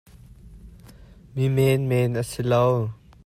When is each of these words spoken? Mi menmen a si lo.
Mi 1.33 1.45
menmen 1.55 2.11
a 2.21 2.23
si 2.29 2.41
lo. 2.51 2.63